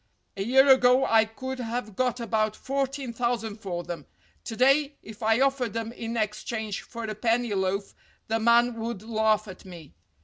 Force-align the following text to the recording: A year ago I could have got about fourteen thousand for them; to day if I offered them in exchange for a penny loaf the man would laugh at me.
A 0.35 0.41
year 0.43 0.67
ago 0.67 1.05
I 1.05 1.25
could 1.25 1.59
have 1.59 1.95
got 1.95 2.19
about 2.19 2.55
fourteen 2.55 3.13
thousand 3.13 3.57
for 3.57 3.83
them; 3.83 4.07
to 4.45 4.55
day 4.55 4.95
if 5.03 5.21
I 5.21 5.39
offered 5.41 5.73
them 5.73 5.91
in 5.91 6.17
exchange 6.17 6.81
for 6.81 7.03
a 7.03 7.13
penny 7.13 7.53
loaf 7.53 7.93
the 8.27 8.39
man 8.39 8.79
would 8.79 9.03
laugh 9.03 9.47
at 9.47 9.63
me. 9.63 9.93